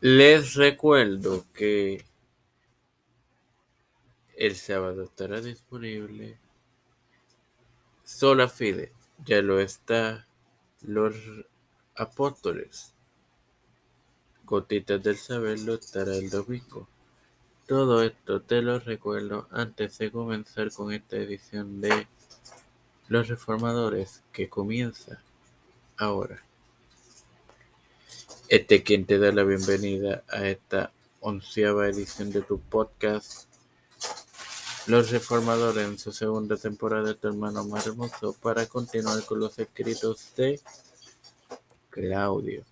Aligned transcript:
Les 0.00 0.54
recuerdo 0.54 1.44
que 1.54 2.04
el 4.36 4.54
sábado 4.54 5.02
estará 5.02 5.40
disponible 5.40 6.38
Sola 8.04 8.48
Fide, 8.48 8.92
ya 9.26 9.42
lo 9.42 9.58
está 9.58 10.28
Los 10.82 11.16
Apóstoles. 11.96 12.94
Gotitas 14.44 15.02
del 15.02 15.16
Saber 15.16 15.58
lo 15.62 15.74
estará 15.74 16.14
el 16.14 16.30
domingo. 16.30 16.86
Todo 17.66 18.04
esto 18.04 18.40
te 18.40 18.62
lo 18.62 18.78
recuerdo 18.78 19.48
antes 19.50 19.98
de 19.98 20.12
comenzar 20.12 20.70
con 20.70 20.92
esta 20.92 21.16
edición 21.16 21.80
de 21.80 22.06
Los 23.08 23.26
Reformadores 23.26 24.22
que 24.30 24.48
comienza 24.48 25.20
ahora. 25.96 26.47
Este 28.48 28.82
quien 28.82 29.04
te 29.04 29.18
da 29.18 29.30
la 29.30 29.44
bienvenida 29.44 30.24
a 30.26 30.48
esta 30.48 30.90
onceava 31.20 31.86
edición 31.86 32.32
de 32.32 32.40
tu 32.40 32.58
podcast 32.58 33.46
Los 34.86 35.10
Reformadores 35.10 35.86
en 35.86 35.98
su 35.98 36.12
segunda 36.12 36.56
temporada 36.56 37.08
de 37.08 37.14
tu 37.14 37.28
hermano 37.28 37.66
más 37.66 37.86
hermoso 37.86 38.34
para 38.40 38.64
continuar 38.64 39.22
con 39.26 39.40
los 39.40 39.58
escritos 39.58 40.34
de 40.34 40.58
Claudio. 41.90 42.64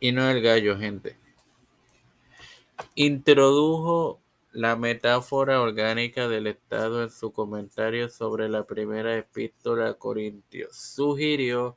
Y 0.00 0.12
no 0.12 0.30
el 0.30 0.40
gallo, 0.40 0.78
gente. 0.78 1.18
Introdujo 2.94 4.20
la 4.52 4.74
metáfora 4.74 5.60
orgánica 5.60 6.28
del 6.28 6.46
Estado 6.46 7.02
en 7.02 7.10
su 7.10 7.30
comentario 7.30 8.08
sobre 8.08 8.48
la 8.48 8.62
primera 8.62 9.18
epístola 9.18 9.90
a 9.90 9.94
Corintios. 9.94 10.74
Sugirió 10.74 11.76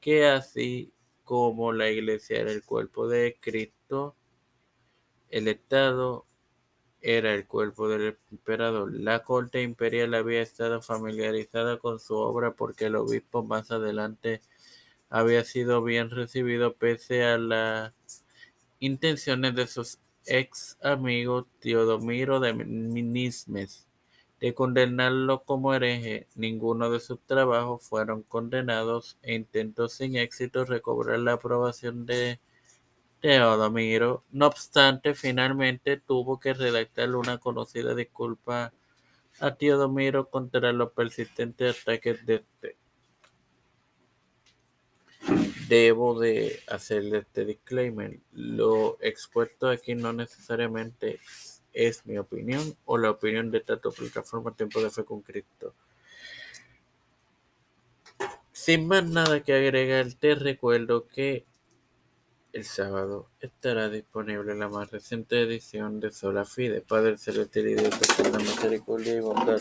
que 0.00 0.26
así 0.26 0.92
como 1.24 1.72
la 1.72 1.90
iglesia 1.90 2.40
era 2.40 2.50
el 2.52 2.64
cuerpo 2.64 3.08
de 3.08 3.36
Cristo, 3.40 4.16
el 5.28 5.48
Estado 5.48 6.26
era 7.02 7.34
el 7.34 7.46
cuerpo 7.46 7.88
del 7.88 8.16
emperador. 8.30 8.92
La 8.92 9.22
corte 9.22 9.62
imperial 9.62 10.14
había 10.14 10.42
estado 10.42 10.82
familiarizada 10.82 11.78
con 11.78 12.00
su 12.00 12.14
obra 12.16 12.54
porque 12.54 12.86
el 12.86 12.96
obispo 12.96 13.42
más 13.42 13.70
adelante 13.70 14.42
había 15.08 15.44
sido 15.44 15.82
bien 15.82 16.10
recibido 16.10 16.74
pese 16.74 17.24
a 17.24 17.38
las 17.38 17.92
intenciones 18.80 19.54
de 19.54 19.66
sus 19.66 19.98
ex 20.26 20.78
amigos 20.82 21.46
Teodomiro 21.60 22.40
de 22.40 22.54
Nismes 22.54 23.89
de 24.40 24.54
condenarlo 24.54 25.40
como 25.40 25.74
hereje. 25.74 26.26
Ninguno 26.34 26.90
de 26.90 27.00
sus 27.00 27.20
trabajos 27.20 27.82
fueron 27.86 28.22
condenados 28.22 29.18
e 29.22 29.34
intentó 29.34 29.88
sin 29.88 30.16
éxito 30.16 30.64
recobrar 30.64 31.18
la 31.18 31.34
aprobación 31.34 32.06
de 32.06 32.40
Teodomiro. 33.20 34.24
No 34.32 34.46
obstante, 34.46 35.14
finalmente 35.14 35.98
tuvo 35.98 36.40
que 36.40 36.54
redactar 36.54 37.14
una 37.14 37.38
conocida 37.38 37.94
disculpa 37.94 38.72
a 39.40 39.54
Teodomiro 39.54 40.30
contra 40.30 40.72
los 40.72 40.92
persistentes 40.92 41.82
ataques 41.82 42.24
de 42.24 42.34
este. 42.36 42.76
Debo 45.68 46.18
de 46.18 46.60
hacerle 46.66 47.18
este 47.18 47.44
disclaimer. 47.44 48.18
Lo 48.32 48.96
expuesto 49.00 49.68
aquí 49.68 49.94
no 49.94 50.12
necesariamente 50.14 51.20
es 51.72 52.06
mi 52.06 52.18
opinión 52.18 52.76
o 52.84 52.98
la 52.98 53.10
opinión 53.10 53.50
de 53.50 53.58
esta 53.58 53.76
plataforma 53.76 54.54
Tiempo 54.54 54.82
de 54.82 54.90
Fe 54.90 55.04
con 55.04 55.22
Cristo. 55.22 55.74
Sin 58.52 58.86
más 58.86 59.04
nada 59.04 59.42
que 59.42 59.54
agregar, 59.54 60.12
te 60.14 60.34
recuerdo 60.34 61.06
que 61.06 61.44
el 62.52 62.64
sábado 62.64 63.28
estará 63.40 63.88
disponible 63.88 64.54
la 64.54 64.68
más 64.68 64.90
reciente 64.90 65.40
edición 65.40 66.00
de 66.00 66.10
Sola 66.10 66.44
Fide, 66.44 66.80
Padre 66.80 67.16
Celestial 67.16 67.68
y 67.68 67.74
Dios 67.74 67.94
de 68.00 68.38
misericordia 68.38 69.14
y 69.14 69.20
bondad. 69.20 69.60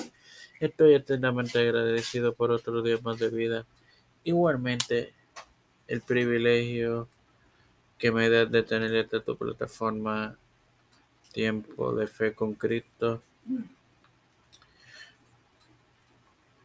Estoy 0.60 0.96
eternamente 0.96 1.60
agradecido 1.60 2.34
por 2.34 2.52
otro 2.52 2.82
día 2.82 2.98
más 3.04 3.20
de 3.20 3.30
vida. 3.30 3.66
Igualmente, 4.24 5.14
el 5.88 6.02
privilegio 6.02 7.08
que 7.98 8.12
me 8.12 8.30
da 8.30 8.46
de 8.46 8.64
tener 8.64 8.94
esta 8.96 9.22
tu 9.22 9.38
plataforma 9.38 10.38
Tiempo 11.32 11.94
de 11.94 12.08
Fe 12.08 12.34
con 12.34 12.56
Cristo, 12.56 13.22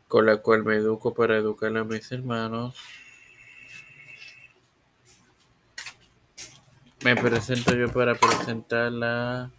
con 0.08 0.26
la 0.26 0.38
cual 0.38 0.64
me 0.64 0.76
educo 0.76 1.14
para 1.14 1.36
educar 1.36 1.76
a 1.76 1.84
mis 1.84 2.10
hermanos. 2.12 2.74
Me 7.04 7.14
presento 7.16 7.74
yo 7.74 7.92
para 7.92 8.14
presentarla 8.14 9.50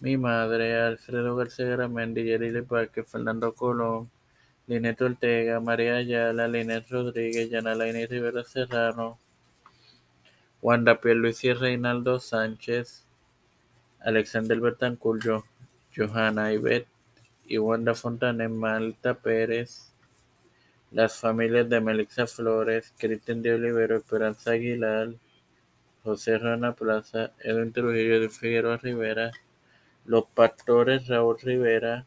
mi 0.00 0.16
madre, 0.16 0.80
Alfredo 0.80 1.34
García 1.34 1.66
Garamendi, 1.66 2.24
Yerili 2.24 2.62
Parque, 2.62 3.02
Fernando 3.02 3.52
Colón, 3.54 4.10
Linet 4.66 5.00
Ortega, 5.00 5.60
María 5.60 5.96
Ayala, 5.96 6.46
Linet 6.46 6.88
Rodríguez, 6.88 7.50
Yanalaini 7.50 8.06
Rivera 8.06 8.44
Serrano, 8.44 9.18
Wanda 10.60 10.98
Luis 11.02 11.42
y 11.42 11.52
Reinaldo 11.52 12.20
Sánchez, 12.20 13.04
Alexander 14.04 14.58
Betancourt, 14.58 15.44
Johanna 15.96 16.52
Ibet 16.52 16.86
y 17.46 17.58
Wanda 17.58 17.94
Malta 18.48 19.14
Pérez, 19.14 19.92
las 20.90 21.18
familias 21.18 21.68
de 21.68 21.80
Melissa 21.80 22.26
Flores, 22.26 22.92
Cristian 22.98 23.42
de 23.42 23.54
Olivero, 23.54 23.96
Esperanza 23.96 24.52
Aguilar, 24.52 25.14
José 26.04 26.38
Rana 26.38 26.72
Plaza, 26.74 27.32
Edwin 27.40 27.72
Trujillo 27.72 28.20
de 28.20 28.28
Figueroa 28.28 28.76
Rivera, 28.76 29.30
los 30.04 30.24
pastores 30.26 31.06
Raúl 31.06 31.38
Rivera, 31.40 32.04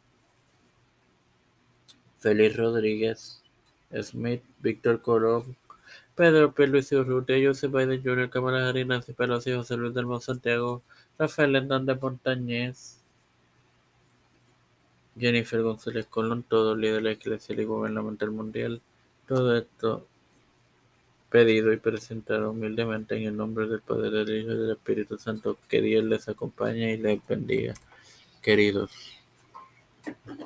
Félix 2.19 2.57
Rodríguez, 2.57 3.41
Smith, 4.01 4.43
Víctor 4.59 5.01
Colón, 5.01 5.55
Pedro 6.15 6.53
P. 6.53 6.67
Luis 6.67 6.91
Urrutia, 6.91 7.35
Joseph 7.45 7.71
Biden 7.71 8.01
Jr., 8.01 8.29
Cámara 8.29 8.69
Harris, 8.69 8.87
Nancy 8.87 9.13
Pelosi, 9.13 9.53
José 9.53 9.75
Luis 9.75 9.93
del 9.93 10.05
Santiago, 10.21 10.81
Rafael 11.19 11.55
Hernández 11.55 12.01
Montañez, 12.01 13.01
Jennifer 15.17 15.61
González 15.61 16.05
Colón, 16.07 16.43
todo 16.43 16.75
líder 16.75 17.05
eclesial 17.07 17.59
y 17.59 17.65
gubernamental 17.65 18.31
mundial. 18.31 18.81
Todo 19.27 19.57
esto 19.57 20.05
pedido 21.29 21.73
y 21.73 21.77
presentado 21.77 22.51
humildemente 22.51 23.15
en 23.15 23.23
el 23.23 23.35
nombre 23.35 23.67
del 23.67 23.81
Padre, 23.81 24.09
del 24.09 24.37
Hijo 24.37 24.51
y 24.51 24.57
del 24.57 24.71
Espíritu 24.71 25.17
Santo. 25.17 25.57
Que 25.67 25.81
Dios 25.81 26.03
les 26.03 26.27
acompañe 26.29 26.93
y 26.93 26.97
les 26.97 27.25
bendiga, 27.27 27.73
queridos. 28.41 28.91